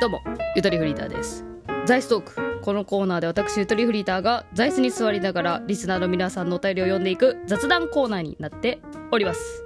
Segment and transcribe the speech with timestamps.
[0.00, 0.22] どうも
[0.54, 1.44] ゆとりフリーターです。
[1.84, 2.60] ザイストーク。
[2.62, 8.78] このコーナーで私ゆとりフリーターが座椅子に座りながらリスナーの皆さんのお便りを読んでいく雑談コーナーになって
[9.10, 9.64] おります。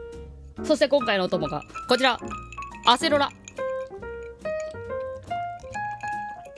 [0.62, 2.18] そして今回のお供がこちら。
[2.86, 3.28] アセロラ。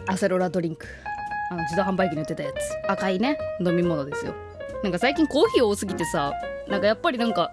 [0.07, 0.87] アセロラドリンク。
[1.51, 2.57] あの自動販売機に売ってたやつ。
[2.89, 4.35] 赤いね飲み物ですよ。
[4.85, 6.33] なんか最近コーヒー多すぎてさ
[6.69, 7.53] なんかやっぱりなんか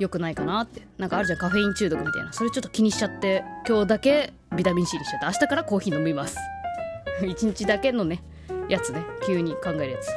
[0.00, 0.80] 良くないかなって。
[0.96, 2.32] なんかあるじゃんカフェイン中毒みたいな。
[2.32, 6.36] それちょっと気にしちゃって今日だけビタミン C にしちゃって明日からコーヒー飲みます。
[7.26, 8.22] 一日だけのね
[8.68, 9.02] やつね。
[9.26, 10.08] 急に考えるやつ、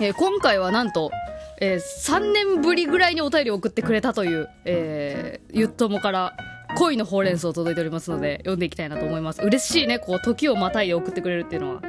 [0.00, 1.10] えー今回はなんと、
[1.60, 6.34] えー3年ぶりぐらいにお便りを送ってくれたという、えーゆっともから
[6.76, 9.42] 恋のほうれん草届いておりますので読んでいきたいなと思います。
[9.42, 9.98] 嬉しいね。
[9.98, 11.82] こう時をまたいで送ってくれるっていうのは。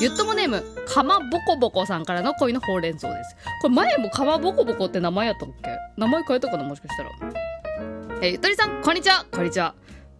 [0.00, 3.34] ゆっともネームかまぼこぼこさんからの恋のほうれん草です。
[3.62, 5.70] これ前もかまぼこぼこって名前やったっけ？
[5.96, 6.62] 名前変えたかな？
[6.62, 7.10] もしかしたら。
[8.20, 9.24] えーゆとりさんこんにちは。
[9.32, 9.74] こんにちは。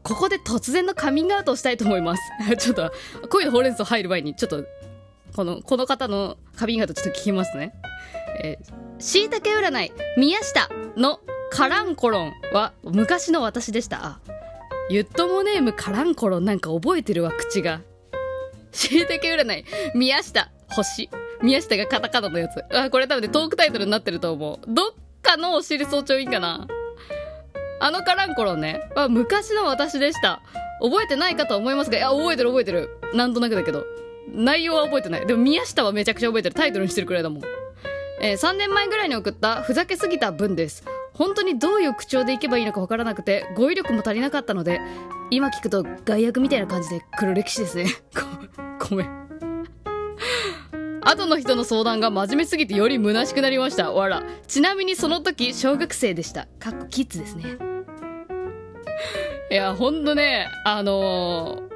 [0.08, 2.22] ここで突然のカミングアウトをしたいと思います。
[2.56, 2.90] ちょっと
[3.28, 4.64] 恋のほうれん草入る前にちょっと
[5.36, 7.74] このこの方のカミングアウトちょっと聞きますね。
[8.42, 11.20] えー、しいたけ占い宮下の
[11.50, 14.04] カランコロンは昔の私でした。
[14.04, 14.20] あ
[14.88, 17.82] ゆっともネームカランコロンなんか覚えてるわ口が。
[18.72, 19.64] しいたけ占い
[19.94, 21.10] 宮下星。
[21.42, 22.64] 宮下がカタカナのやつ。
[22.74, 24.74] あこれ多分ねトークタイトルになってると思う。
[24.74, 24.90] どっ
[25.22, 26.66] かのお尻早朝いいかな？
[27.80, 28.80] あのカランコロンね。
[28.94, 30.42] は昔の私でした。
[30.80, 32.90] 覚えてないかと思いますがいや覚えてる覚えてる。
[33.14, 33.84] なんとなくだけど。
[34.30, 35.26] 内容は覚えてない。
[35.26, 36.54] でも宮下はめちゃくちゃ覚えてる。
[36.54, 37.42] タイトルにしてるくらいだもん。
[38.20, 40.84] えー3年前ぐらいに送ったふざけすぎた文です。
[41.14, 44.80] 本当にどういう口調でいけばいいのかわからなくて語彙力も足りなかったので
[45.30, 47.86] 今聞くと外役みたいな感じで黒歴史ですね。
[48.80, 49.18] ごごめん。
[51.02, 53.92] 後の人の相談が真面目すぎてより虚しくなりました。
[53.92, 56.46] わらちなみにその時小学生でした。
[56.58, 57.67] かっこキッズですね。
[59.50, 61.68] いやほんとねあのー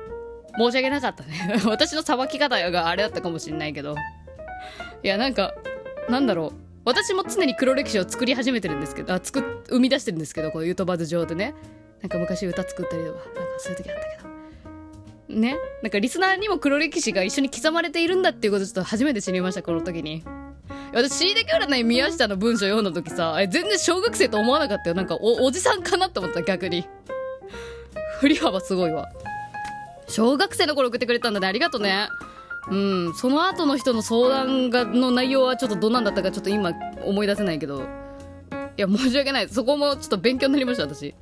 [0.59, 1.61] 申し訳なかったね。
[1.67, 3.95] 私のさばき方があれだったかもしんないけど。
[5.03, 5.55] いやなんか
[6.09, 6.62] なんだろう。
[6.84, 11.55] 私も常に黒歴史を作り始めてるんですけどあ作生み出してるんですけどこのユートバーズ上でね。
[12.00, 14.22] なんか昔歌作ったりとかなんかそういう時あったけ
[15.34, 15.41] ど。
[15.41, 15.56] ね？
[15.82, 20.22] なんかリスナーにも黒歴史が一緒に刻まれているんだっていうことちょっと初めて知りましたこの時に。
[20.93, 24.94] 私 C で占い宮下の文章読んだ時さえ全然小学生と思わなかったよ。
[24.94, 26.87] なんかおおじさんかなって思った逆に。
[28.22, 29.09] 振り幅すごいわ。
[30.06, 31.49] 小学生の頃送ってくれたんだね。
[31.49, 32.06] ありがとね。
[32.71, 32.77] う
[33.10, 33.15] ん。
[33.15, 36.72] その後の人の相談がの内容はちょっとどんなんだったかちょっと今
[37.05, 37.82] 思い出せないけど。
[38.77, 39.49] いや申し訳ない。
[39.49, 41.16] そこもちょっと勉強になりました私。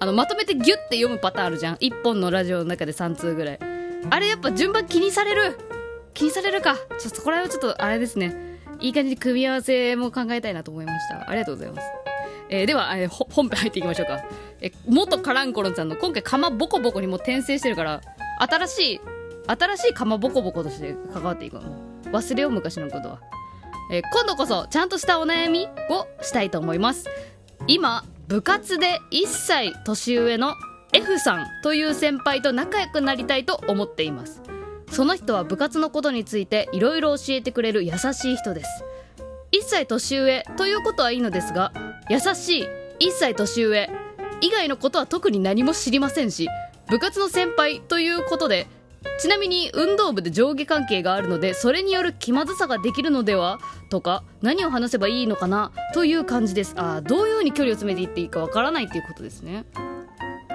[0.00, 1.74] あのまとめてギュッて読むパターンあるじゃん。
[1.76, 3.58] 1本のラジオの中で3通ぐらい。
[4.08, 5.58] あれやっぱ順番気にされる。
[6.14, 6.76] 気にされるか。
[6.98, 8.34] ちょっとこら辺はちょっとあれですね。
[8.80, 11.28] いい感じに組み合わせも考えたいなと思いました。
[11.28, 12.11] ありがとうございます。
[12.52, 14.22] えーでは、えー本編入っていきましょうか。
[14.60, 18.02] えー元カランコロンさんの今回かまぼこぼこにも転生してるから、
[18.38, 19.00] 新しい、
[19.46, 21.62] 新しいかまぼこぼことして関わっていくの。
[22.12, 23.20] 忘れよう、昔のことは。
[23.90, 27.08] えー今度こそちゃんとしたお悩みをしたいと思います。
[27.66, 30.54] 今、部活で1歳年上の
[30.92, 34.42] F さんという先輩と仲良くなりたいと思っています。
[34.90, 38.84] その人は部活のことについていろいろ教えてくれる優しい人です。
[39.52, 41.72] 1歳年上ということはいいのですが
[42.08, 42.62] 優しい
[43.00, 43.90] 1歳年上。
[44.40, 46.48] 以外のことは特に何も知りませんし
[46.88, 48.66] 部活の先輩ということで
[49.18, 56.74] ちなみに運動部で上下関係があるのでそれによる気まずさができるのではとか何を話せばいいのかなという感じです。
[56.76, 59.64] あーどういうふうに距離を詰めていっていいかわからないっていうことですね。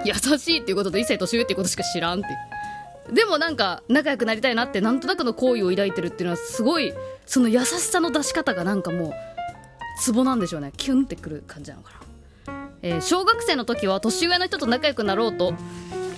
[0.04, 6.94] 優しいっていうことと1歳年上っていうことしか知らんってでもなんか仲良くなりたいなってなんとなくの好意を抱いてるっていうのはすごい
[7.26, 9.14] その優しさの出し方がなんかもう
[10.00, 10.72] ツボなんでしょうね。
[10.78, 11.92] キュンってくる感じなのか
[12.48, 15.54] な、えー小学生の時は年上の人と仲良くなろうと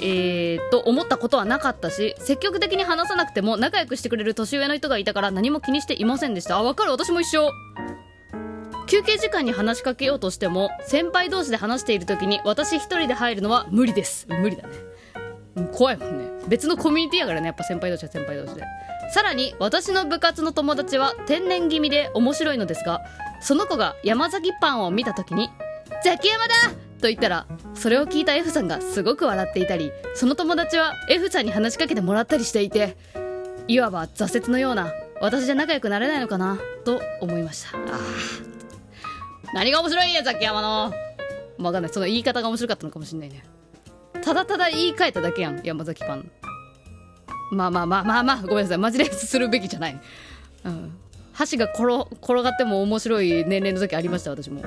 [0.01, 6.57] えー、と思ったことはなかったし積極的に話さなくても仲良くしてくれる年上の人がいたから何も気にしていませんでした。
[6.57, 6.91] あ分かる。
[6.91, 7.51] 私も一緒。
[8.87, 14.25] 休憩時間に話しかけようとしても先輩同士で話している時に私一人で入るのは無理です。
[14.29, 14.69] 無理だね。
[15.73, 16.27] 怖いもんね。
[16.47, 18.63] 別のコミュニティやからねやっぱ先輩同士は先輩同士で。
[19.13, 23.01] さらに私の部活の友達は天然気味で面白いのですが
[23.41, 25.49] その子が山崎パンを見た時に
[26.03, 26.53] 「ザキヤマだ!」
[27.01, 32.97] と言ったらそれを聞いた F さんがすごく笑っていたりその友達は F さんに話しかけてもらったりしていて
[33.67, 34.91] いわば挫折のような
[35.21, 36.57] 私じゃ仲良くなれないのかな？
[36.85, 37.77] と思いました。
[37.77, 37.85] あー。
[39.53, 40.93] 何が面白いんやザキヤマの。
[41.57, 41.91] わかんない。
[41.91, 43.43] その言い方が面白かったのかもしんないね。
[44.23, 46.31] ただただ言い換えただけやん山崎パン。
[47.51, 48.41] まあまあまあまあまあ。
[48.43, 48.77] ごめんなさい。
[48.77, 50.01] マジでするべきじゃない。
[50.63, 50.97] うん
[51.39, 51.85] 箸が転
[52.21, 54.61] 転がっても面白い年齢の時ありました私も。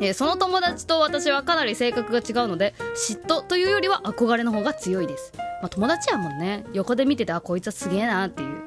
[0.00, 5.32] えーその友達と私はかなり性格が違うので嫉妬というよりは憧れの方が強いです。
[5.36, 6.64] まあ、友達やもんね。
[6.72, 8.63] 横で見ててあこいつはすげえなっていう。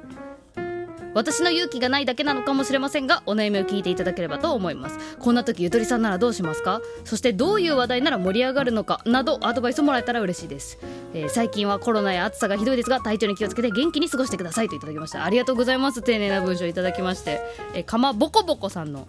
[1.18, 5.18] 私の勇気がないだけなのかもしれませんがお悩みを聞いていただければと思います。
[5.18, 6.82] こんな時ゆとりさんならどうしますか？
[7.04, 9.02] そしてどういう話題なら盛り上がるのか？
[9.06, 10.78] などアドバイスをもらえたら嬉しいです、
[11.14, 15.26] えー最近はコロナや暑さがひどいですが体調に気をつけて元気に過ごしてくださいといただきました。
[15.26, 16.02] ありがとうございます。
[16.02, 17.42] 丁寧な文章いただきまして、
[17.74, 19.08] えー、かまぼこぼこさんの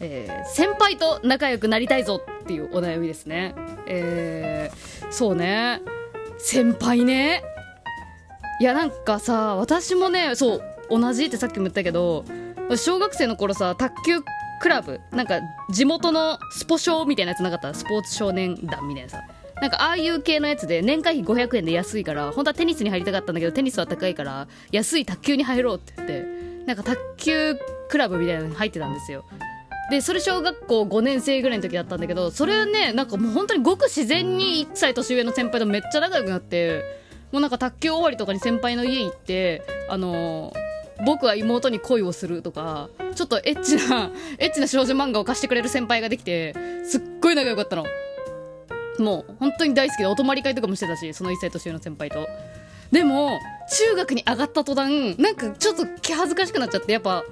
[0.00, 3.54] えー先輩と仲良くなりたいぞっていうお悩みですね。
[3.86, 5.82] えーそうね。
[6.38, 7.42] 先輩ね。
[8.60, 12.24] いやなんかさ私もねそう同じってさっきも言ったけど
[12.76, 14.20] 小学生の頃さ卓球
[14.60, 15.40] クラブなんか
[15.70, 17.72] 地元のスポ少みたいなやつなかった？
[17.72, 19.22] スポーツ少年団みたいなさ。
[19.60, 26.24] なんかああいう系のやつで年会費500円で安いから本当はテニスに入りたかったんだけどテニスは高いから安い卓球に入ろうって言って
[26.66, 27.56] なんか卓球
[27.90, 29.24] クラブみたいなのに入ってたんですよ。
[29.90, 36.82] でそれ小学校5年生ぐらいの時だったんだけどそれねなんかもう本当にごく自然に1歳年上の先輩とめっちゃ仲良くなって
[37.32, 40.54] もうなんか卓球終わりとかに先輩の家行ってあの
[41.04, 46.54] 僕は妹に恋をするとかちょっとエッチな エッチな少女漫画を貸してくれる先輩ができて
[46.84, 47.84] すっごい仲良かったの。
[48.98, 52.28] もう本当に大好きでお泊まり会とかもしてたしその1歳年上の先輩と。
[52.92, 53.38] でも
[53.70, 57.24] 中学に上がった途端なんかちょっと気恥ずかしくなっちゃってやっぱ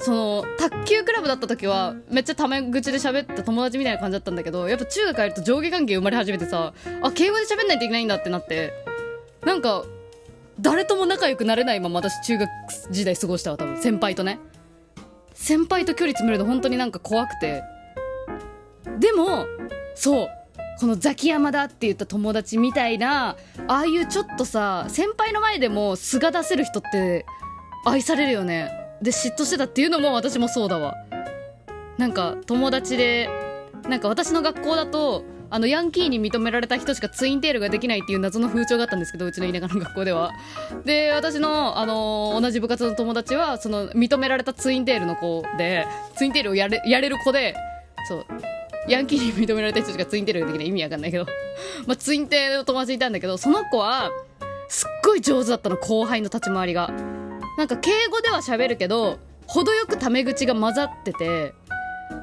[0.00, 8.72] その卓球クラブだった時はめっちゃタメ口で喋った友達みたいな感じだったんだけどやっぱ中学入ると上下関係生まれ始めてさあ敬語で喋んないといけないんだってなって
[9.44, 9.84] なんか
[10.60, 12.50] 誰とも仲良くなれないまま私中学
[12.90, 13.76] 時代過ごしたわ多分。
[13.78, 14.38] 先輩とね。
[15.34, 17.62] 先輩と距離詰めるの本当になんか怖くて。
[18.98, 19.46] でも
[19.94, 20.28] そう。
[20.78, 23.36] このザキヤマだって言った友達みたいな
[23.66, 27.24] ああいうちょっとさ先輩の前でも素が出せる人って
[27.86, 28.70] 愛されるよね。
[29.00, 30.94] で嫉妬してたっていうのも私もそうだわ。
[31.96, 33.30] なんか友達で
[33.88, 40.32] なんか私の学校だとあのヤンキーに認められた人しかツインテールができないっていう謎の風潮があったんですけどうちの田舎の学校では。
[40.84, 47.54] で私の、あのー同じ部活の友達はその認められたツインテールの子でツインテールをやれやれる子で
[48.08, 48.26] そう。
[48.88, 51.26] ヤンキーに認められた人しかツインテールができない意味わかんないけど、
[51.86, 54.10] まあ、ツインテールの友達いたんだけどその子は
[54.68, 56.92] すっごい上手だったの後輩の立ち回りが。
[57.58, 61.54] なんか敬語では喋るけど程よくタメ口が混ざってて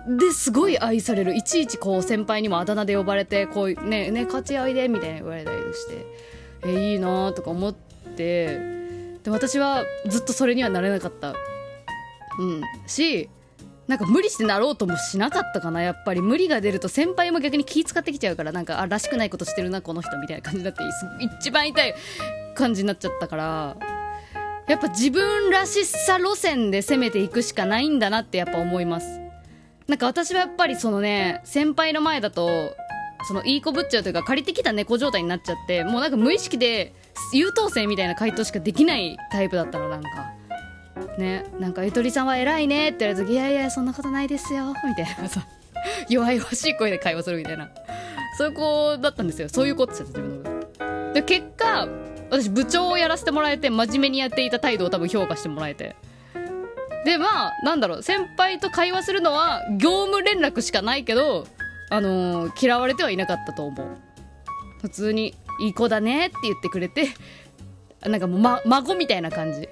[0.08, 1.36] ですごい愛される。
[1.36, 6.06] いちいちこう先輩にもあだ名で呼ばれてこうねね勝ち合いでみたいな言われたりして
[6.66, 8.74] えいいなとか思って。
[9.24, 11.34] で私はずっとそれにはなれなかった。
[12.40, 12.62] うん。
[12.88, 13.30] し
[13.88, 16.22] なんか無理してなろうともしなかったかなやっぱり。
[16.22, 20.84] 無理が出ると先輩も逆に気使ってきちゃうからなんかあらしくないことしてるなこの人みたいな感じになって
[21.40, 21.96] 一番痛い
[22.56, 23.78] 感じになっちゃったから。
[24.68, 29.23] やっぱ自分らしさ路線で攻めていくしかないんだなってやっぱ思います。
[29.88, 32.76] なんか私はやっぱりそのね先輩の前だと
[33.28, 36.94] そのいい子ぶっちゃうというか借りてきた猫状態になっちゃってもうなんか無意識で
[37.34, 40.10] 優等生みたいな回答しかできないタイプだったのなんか。
[41.18, 45.46] ねなんかゆとりさんは偉いねって言われた時いやいやそんなことないですよみたいなさ
[46.10, 47.70] 弱々しい声で会話するみたいな。
[48.36, 49.50] そういう子だったんですよ。
[49.50, 51.88] そういう子って言ってた自分ので結果
[52.32, 55.96] 私部長をやらせてもらえて真面目にやっていた態度を多分評価してもらえて。
[57.06, 61.48] でまあなんだろう先輩と会話するのは業務連絡しかないけど
[61.90, 63.88] あのー嫌われてはいなかったと思う。
[64.82, 67.08] 普通に「いい子だね」って言ってくれて
[68.04, 69.70] なんかもう、ま、孫みたいな感じ。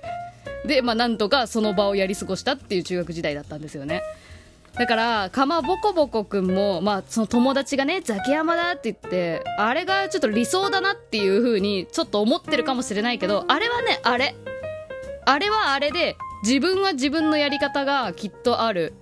[0.65, 4.03] でまあなんとかその場をやり過ごしたっていう中学時代だったんですよね。
[4.75, 14.35] だからかまぼこぼこくんも、まあ、その友達がねザキヤマだって言ってあれがちょっと理想だなっていう風にちょっと思ってるかもしれないけどあれはねあれ。
[15.25, 18.93] あれはあれで自分は自分のやり方がきっとある。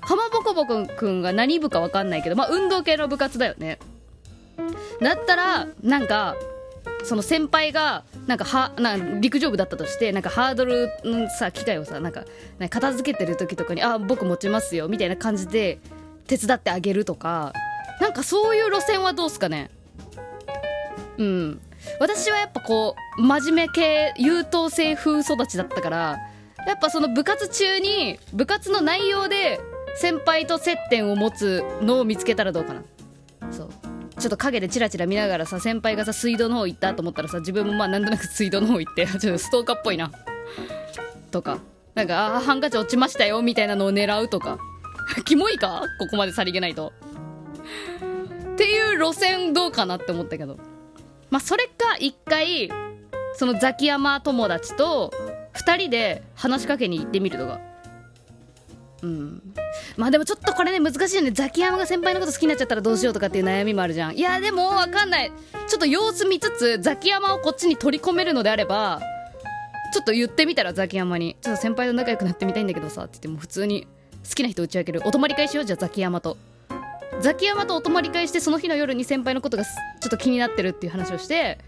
[0.00, 3.78] かまぼこぼこくんが何部か分かんないけどまあ運動系の部活だよね。
[5.00, 6.36] だったらなんか
[7.04, 12.24] その先輩がなんかはなん陸上部だったとしてなんかハードルのさ機械をさなんか
[12.58, 15.78] なんか片付けてる時とかに「あ僕持ちますよ」みたいな感じで
[16.26, 17.52] 手伝ってあげるとか
[18.00, 19.70] なんかそういう路線はどうすかね。
[21.18, 21.60] うん。
[22.00, 26.18] 私はやっぱこう真面目系優等生風育ちだったから
[26.66, 29.60] やっぱその部活中に部活の内容で
[29.96, 32.82] 先輩と接点を持つのを見つけたらどうかな。
[33.50, 33.68] そう。
[34.18, 40.10] ちょっと影でチラチラ見ながらさ先輩がさ水道の方行ったと思ったらさ自分もまあなんとなく水道の方行って ちょっとストーカーっぽいな。
[41.30, 41.58] とか。
[41.94, 44.58] なんかあハンカチ落ちましたよみたいなのを狙うとか。
[45.24, 45.82] キモいか？
[45.98, 46.92] ここまでさりげないと。
[48.52, 50.58] っていう路線どうかなって思ったけど。
[51.30, 52.70] まあそれか一回
[53.34, 55.12] そのザキヤマ友達と
[55.56, 57.60] 2人で話しかけに行ってみるとか。
[59.02, 59.42] うん。
[59.96, 61.30] まあでもちょっとこれね難しいよね。
[61.30, 64.16] ザキヤマが先輩のこと好きになっちゃったらどうしようとかっていう悩みもあるじゃん。
[64.16, 65.32] いやでもわかんない。
[65.66, 69.00] ちょっと様子見つつザキヤマをこっちに取り込めるのであれば
[69.92, 71.36] ちょっと言ってみたらザキヤマに。
[71.40, 73.86] ちょっと先輩と仲良くなってみたいんだけどさって言っても普通に
[74.28, 75.02] 好きな人打ち明ける。
[75.04, 76.36] お泊まり会しようじゃあザキヤマと。
[77.20, 79.72] ザキヤマとお泊まり会してその日の夜に先輩のことがちょ
[80.06, 81.58] っと気になってるっていう話をして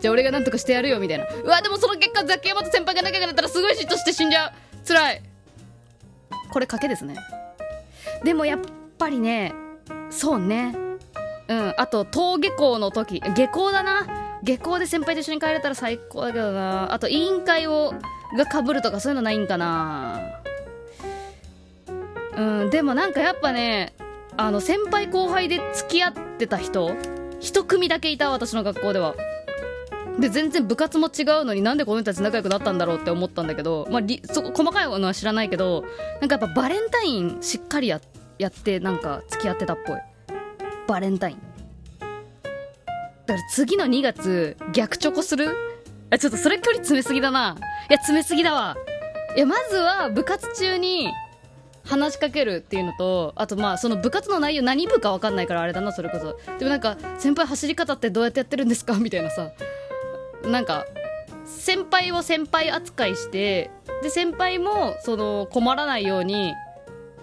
[0.00, 1.26] じゃあ俺が何とかしてやるよみたいな。
[1.26, 4.52] うわでもその結果ザキヤマと先輩が仲良くなったらすごい嫉妬して死んじゃう。
[4.86, 5.22] 辛い。
[6.52, 7.16] これ賭けですね。
[8.24, 8.60] でもやっ
[8.98, 9.52] ぱりね
[10.10, 10.74] そうね。
[11.48, 13.20] うんあと登下校の時。
[13.20, 14.06] 下校だな。
[14.42, 16.92] 下校で先輩と一緒に帰れたら最高だけどな。
[16.92, 17.92] あと委員会を
[18.36, 20.20] がかぶるとかそういうのないんかな。
[22.36, 23.92] うんでもなんかやっぱね
[24.36, 26.90] あの先輩後輩で付き合ってた人
[27.40, 29.14] 一組だけいた私の学校では。
[30.20, 35.84] で全然部活も違うのになんでこの人たち仲良くなったんだろうって思ったんだけど、まあ、りそこ細かいのは知らないけど
[36.20, 38.00] なんかやっぱバレンタインしっかりや
[38.38, 39.96] やってなんか付き合ってたっぽい。
[40.86, 41.38] バレンタイン。
[43.26, 45.48] だから次の2月逆チョコする？
[46.10, 47.56] あちょっとそれ距離詰めすぎだな。
[47.88, 48.76] いや詰めすぎだわ。
[49.36, 51.10] いやまずは部活中に
[51.84, 56.38] 話しかけるっていうのとあとまあその部活の内容何部か分かんないからあれだなそれこそ。
[56.58, 58.94] でもなんか先輩走り方ってどうやってやってるんですか？
[58.94, 59.50] みたいなさ。
[60.44, 60.86] なんか
[61.44, 63.70] 先輩を先輩扱いして
[64.02, 66.54] で先輩もその困らないように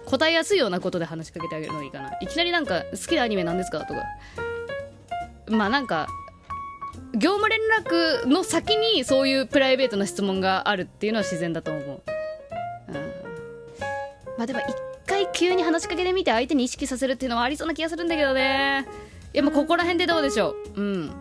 [0.04, 2.16] 答えやすいようなことで話しかけてあげるのがいいかな。
[2.20, 3.80] いきなりなんか好きなアニメなんですか？
[3.80, 4.02] とか。
[5.48, 6.08] まあなんか
[7.14, 12.02] 業務連絡の先にそういうプライベートな質問があるっていうのは自然だと思う、
[12.88, 12.94] うん、
[14.36, 18.86] まあでも一回急に話しかけてみて相手に意識させるっていうのはありそうな気がするんだけどね。
[19.32, 20.80] いやもうここら辺でどうでしょう。
[20.80, 21.12] うん。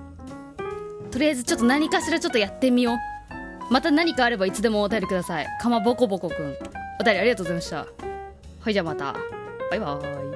[1.17, 3.73] とりあえずちょっと何かしらちょっとやってみよう。
[3.73, 5.47] また何かあればいつでもお便りください。
[5.59, 6.55] かまぼこぼこくん。
[7.01, 7.77] お便りありがとうございました。
[7.77, 9.15] はいじゃあまた。
[9.71, 10.26] バイバーイ。